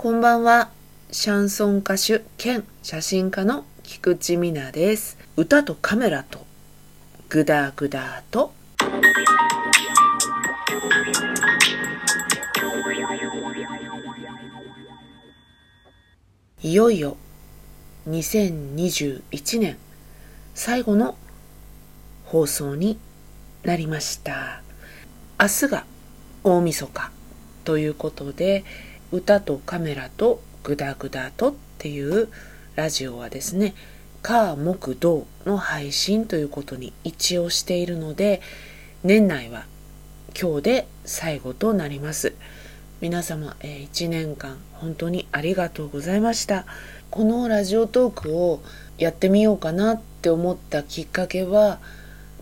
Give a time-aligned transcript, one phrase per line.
[0.00, 0.70] こんばんは。
[1.10, 5.18] シャンソン歌手兼写真家の菊池美奈です。
[5.36, 6.46] 歌とカメラと
[7.28, 8.52] グダグダと
[16.62, 17.16] いよいよ
[18.08, 19.76] 2021年
[20.54, 21.16] 最後の
[22.24, 23.00] 放送に
[23.64, 24.62] なりました。
[25.40, 25.84] 明日が
[26.44, 27.10] 大晦日
[27.64, 28.64] ということで
[29.10, 32.28] 歌とカメラとグダグダとっていう
[32.76, 33.74] ラジオはですね
[34.22, 38.40] 火木土の配信ということに一応しているので
[39.02, 39.64] 年内は
[40.40, 42.34] 今日で最後となります。
[43.00, 46.66] 皆様、えー1年間本当にありがとうございました。
[47.10, 48.60] このラジオトークを
[48.98, 51.78] やってみようかなって思ったきっかけは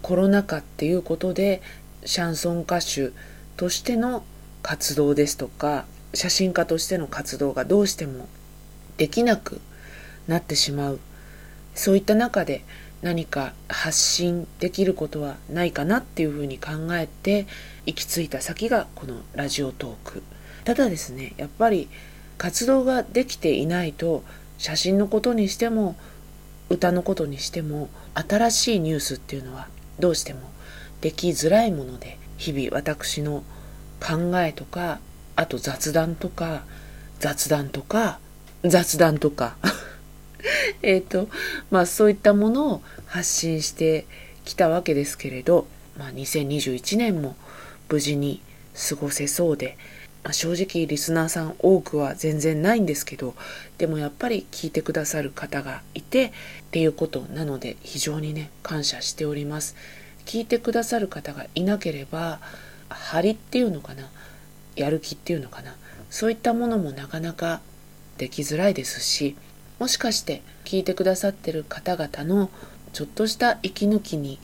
[0.03, 1.63] コロナ禍っていうことで
[2.05, 3.13] シャンソン歌手
[3.57, 4.25] としての
[4.63, 5.85] 活動ですとか
[6.17, 8.27] 写真家としての活動がどうしても
[8.97, 9.61] できなく
[10.27, 11.01] なってしまう。
[11.75, 12.65] そういった中で
[13.03, 17.47] 何か発信できることはないかなっていうふうに考えて
[17.85, 20.23] 行き着いた先がこのラジオトーク。
[20.65, 21.89] ただですねやっぱり
[22.39, 24.25] 活動ができていないと
[24.59, 25.97] 写真のことにしても
[26.71, 29.69] 歌のことにしても新しいニュースっていうのは
[30.01, 30.41] どうしても
[31.03, 33.45] できづらいもので日々私の
[34.01, 34.99] 考えとか
[35.37, 36.65] あと雑談とか
[37.21, 38.19] 雑談とか
[38.65, 39.57] 雑談とか。
[40.83, 41.29] えっと
[41.71, 44.07] まあそういったものを発信して
[44.45, 45.67] きたわけですけれど、
[45.99, 47.37] まあ、2021年も
[47.89, 48.41] 無事に
[48.89, 49.77] 過ごせそうで、
[50.23, 53.35] まあ、正直リスナーさん多くは全然ないんですけど
[53.79, 56.31] でもやっぱり聞いてくださる方がいてっ
[56.71, 59.75] ていうことなので非常にね感謝しております。
[60.25, 62.41] 聞いてくださる方がいなければ
[62.89, 64.11] 張りっていうのかな。
[64.77, 65.75] やる気っていうのかな。
[66.11, 67.61] そういったものもなかなか
[68.19, 69.37] できづらいですし
[69.79, 72.51] もしかして聞いてくださってる方々の
[72.93, 74.39] ちょっとした息抜きに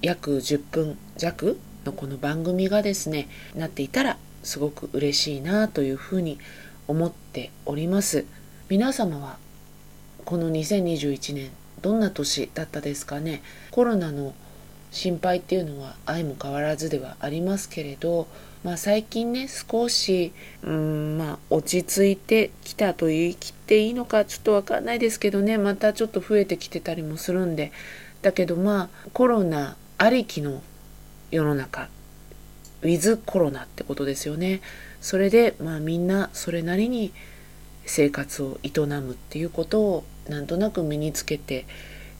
[0.00, 6.38] 約10分弱のこの番組がですねなっていたらすごく嬉しいなというふうに
[6.86, 8.24] 思っております。
[8.70, 9.36] 皆様は
[10.24, 11.50] この2021年
[11.82, 13.42] どんな年だったですかね。
[13.70, 14.34] コロナの
[14.90, 18.26] 心配っていうのは相も変わらずではありますけれど、
[18.64, 20.32] まあ、最近ね少し
[20.62, 27.72] うんまあ落ち着いてきたと言い切っていいのかちょっとわかんないですけどねまたちょっと増えてきてたりもするんで。
[28.22, 30.62] だけどまあコロナありきの
[31.30, 31.88] 世の中
[32.82, 34.60] ウィズコロナってことですよね。
[35.00, 37.12] それでまあみんなそれなりに
[37.86, 41.66] 生活を営むっていうことをなんとなく身につけて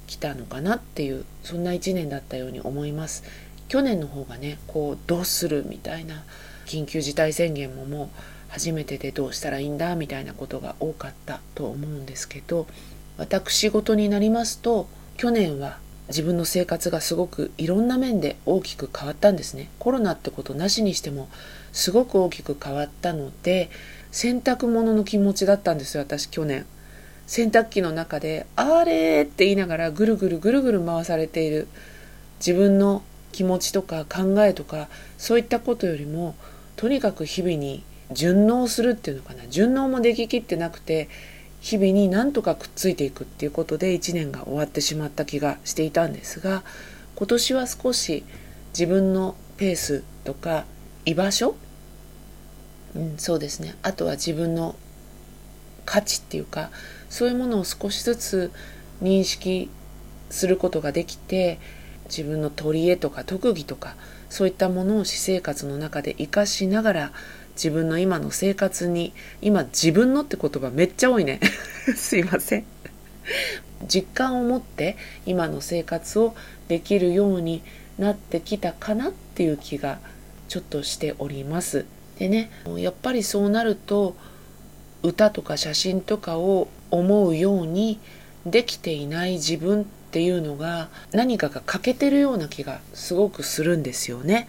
[0.09, 3.23] きたのかなっていうそんな一年だったように思います。
[3.69, 6.25] 去年の方がねこうどうするみたいな
[6.67, 8.09] 緊急事態宣言ももう
[8.49, 12.67] 初めてでどうしたらいいんだみたいなことが多かったと思うんですけど
[13.19, 19.69] 私事になりますと去年は自分の生活がすごくいろんな面で大きく変わったんですね。
[19.79, 21.29] コロナってことなしにしても
[21.73, 23.69] すごく大きく変わったので
[24.11, 26.65] 洗濯物の気持ちだったんですよ私去年。
[27.29, 31.69] 洗濯機の中で「あれ!」って言いながらぐるぐるぐるぐる回されている。
[32.41, 33.03] 自分の
[33.33, 36.37] 気持ちとか考えとかそういったことよりも
[36.77, 39.47] とにかく日々に順応するっていうのかな。
[39.49, 41.09] 順応もでききってなくて
[41.61, 46.63] 日々になんとかくっついていくっていうことで1年が終わってしまった気がしていたんですが
[47.17, 48.25] 今年は少し
[48.73, 50.65] 自分のペースとか
[51.05, 51.57] 居場所、
[52.95, 53.75] うん、そうですね。
[53.83, 54.77] あとは自分の
[55.89, 56.69] 価値っていうか
[57.09, 58.53] そういうものを少しずつ
[59.03, 59.71] 認識
[60.29, 61.59] することができて
[62.11, 63.97] 自分の取り柄とか特技とか
[64.29, 67.13] そういったものを私生活の中で活かしながら
[67.55, 71.41] 自分の今の生活に今自分のって言葉めっちゃ多いね。
[71.97, 72.65] すいません。
[73.87, 76.35] 実感を持って今の生活を
[76.69, 77.63] できるように
[77.99, 79.99] なってきたかなっていう気が
[80.49, 81.87] ちょっとしております。
[82.19, 84.15] でねやっぱりそうなると
[85.03, 87.99] 歌とか写真とかを思うように
[88.47, 94.49] できていない自分っていうのが何かが欠けてるような気がすごくするんですよね。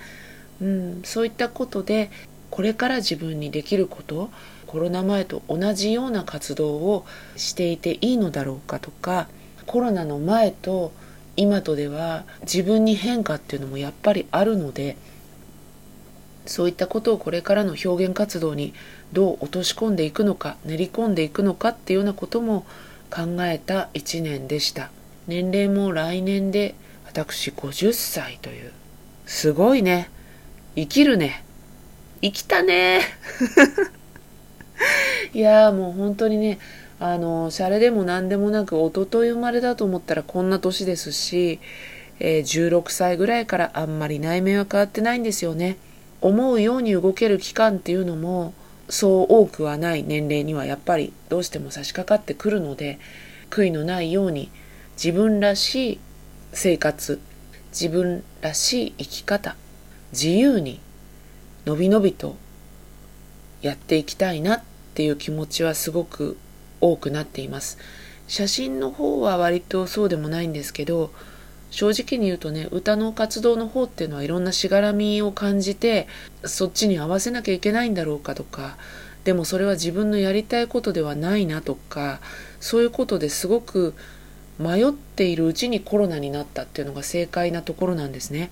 [0.61, 2.11] うん、そういったことで
[2.49, 4.29] これから自分にできること
[4.67, 7.05] コロナ前と同じような活動を
[7.35, 9.27] していていいのだろうかとか
[9.65, 10.91] コロナの前と
[11.37, 14.97] 今とでは自分に変化っていうのもやっぱりあるので
[16.45, 18.73] そういったことをこれからの表現活動に
[19.13, 22.65] どう落とし込んでいくのか練り込んでいくのかっていうようなことも
[23.09, 24.91] 考えた1年でした。
[25.27, 26.75] 年齢も来年で
[27.05, 28.71] 私50歳という。
[29.25, 30.09] すごいね。
[30.75, 31.43] 生きるね。
[32.21, 33.01] 生きたね。
[35.33, 36.59] いやもう本当にね
[36.99, 41.59] あのシャレでも何でもなく一昨日生まれだと思ったらこんな年ですし、
[42.19, 45.77] えー、16歳ぐらいからあんまり内面は変わってないんですよね。
[46.21, 48.53] 思うように動ける期間っていうのも
[48.89, 52.99] そう多くはない年齢にはやっぱりどうしても差し掛かってくるので
[53.49, 54.51] 悔いのないように
[54.93, 55.99] 自分らしい
[56.53, 57.19] 生活
[57.71, 59.55] 自分らしい生き方
[60.11, 60.79] 自由に
[61.65, 62.35] のびのびと
[63.61, 64.63] やっていきたいなっ
[64.95, 66.37] ていう気持ちはすごく
[66.81, 67.77] 多くなっています。
[68.27, 71.11] 写真の方は割とそうでもないんですけど
[71.71, 76.07] 正直に言うとね歌の活動の方っていうのはいろんなしがらみを感じて
[76.43, 78.77] そっちに合わせなきゃいけないんだろうかとか
[79.23, 82.19] でもそれは自分のやりたいことではないなとか
[82.59, 83.93] そういうことですごく
[84.57, 88.51] 迷っているうちにコロナになったっていうのが正解なところなんですね。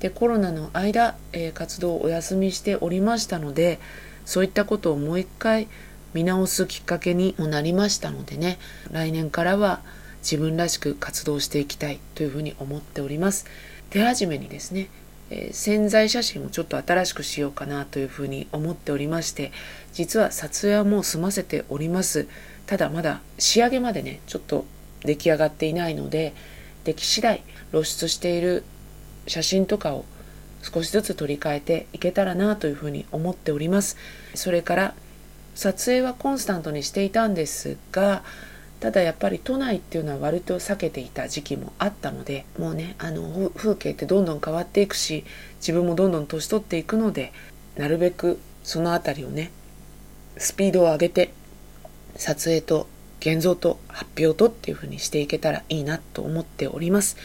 [0.00, 3.78] でコロナの間、えー、活動をお休みしておりましたので
[4.24, 5.68] そういったことをもう一回
[6.14, 8.58] 見直すきっかけにもなりましたのでね
[8.90, 9.80] 来年からは
[10.22, 13.46] 自分らしく活動していきたいというふうに思っております。
[13.90, 14.88] 手始めにですね、
[15.30, 19.52] えー、潜在写真をちょっと新しくしようかなというふうに思っておりまして
[19.92, 22.28] 実は撮影はもう済ませております。
[22.66, 24.64] ただまだ仕上げまでねちょっと
[25.00, 26.34] 出来上がっていないので
[26.84, 28.64] 出来次第露出している
[29.26, 30.04] 写真とかを
[30.62, 33.96] 少しずつ取り替えていけたらなというふうに思っております。
[34.34, 34.94] それから
[35.54, 38.22] 撮影はコンスタントにしていたんですが
[38.80, 45.24] ただやっぱり都内っていうのは割と避けていた時期もあったのでもうねあの風景ってどんどん変わっていくし
[45.56, 47.32] 自分もどんどん年取っていくので
[47.76, 49.50] なるべくその辺りをね
[50.38, 51.32] スピードを上げて
[52.16, 52.88] 撮影と
[53.20, 57.18] 現像と発表とっていう風にしていけたらいいなと思っております、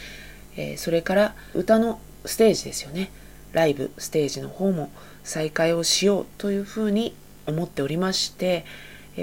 [0.56, 3.10] えー、それから歌のステージですよね。
[3.52, 4.90] ライブステージの方も
[5.24, 7.14] 再開をしようというふうに
[7.46, 8.66] 思っておりまして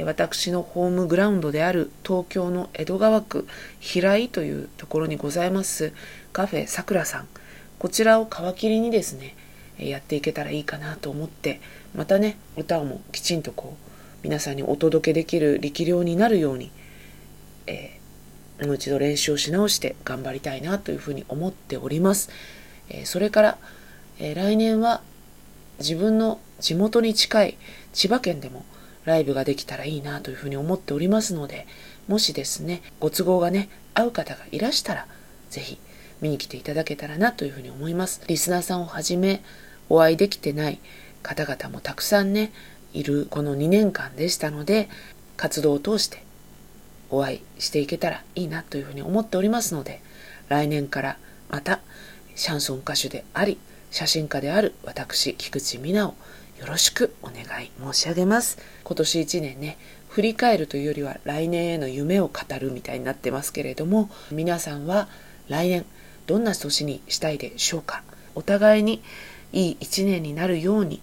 [0.02, 3.48] 私のホームグラウンドである東京の江戸川区
[3.80, 5.94] 平井というところにございます。
[6.32, 7.28] カフェさくらさん。
[7.78, 9.36] こちらを皮切りにですね
[9.78, 11.60] やっていけたらいいかなと思って
[11.94, 13.90] またね歌をもきちんとこう
[14.24, 16.72] 皆さんにお届けできる力量になるように、
[17.68, 22.30] えー、もう一度練習をし直して頑張りたいなというふうに思っております、
[22.90, 23.58] えー、それから
[24.20, 25.02] えー、来年は
[25.80, 27.58] 自分の地元に近い
[27.94, 28.66] 千葉県でも
[29.06, 31.68] ライブができたらいいなというふうに思っておりますので、
[32.08, 35.08] もしですね、ご都合がね、合う方がいらしたら、
[35.50, 35.78] ぜひ
[36.22, 38.22] 見に来ていただけたらなというふうに思います。
[38.28, 39.44] リスナーさんをはじめ、
[39.90, 40.80] お会いできてない
[41.22, 42.52] 方々もたくさんね、
[42.94, 44.90] いるこの2年間でしたので、
[45.36, 46.24] 活動を通して
[47.10, 50.02] お会いしていけたらいいなというふうに思っておりますので、
[50.48, 51.18] 来年から
[51.50, 51.80] また
[52.36, 53.58] シャンソン歌手であり、
[53.92, 56.16] 写真家である私、菊池美奈を
[56.64, 58.58] よろしくお願い申し上げます。
[58.86, 59.78] 今年1年ね、
[60.08, 65.10] 振り返るというよりは来年への夢を語るみたいになってますけれども、皆さんは
[65.50, 65.86] 来年
[66.26, 68.02] どんな年にしたいでしょうか？
[68.34, 69.04] お互いに
[69.52, 71.02] いい1年になるように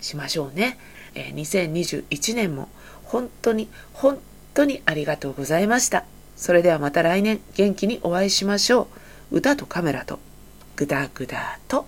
[0.00, 0.78] しましょうね。
[1.14, 2.70] え、2021年も
[3.04, 4.18] 本当に本
[4.54, 6.06] 当にありがとうございました。
[6.36, 8.88] それではまた来年元気にお会いしましょ
[9.30, 9.36] う。
[9.36, 10.18] 歌とカメラと
[10.76, 11.84] グダグダと。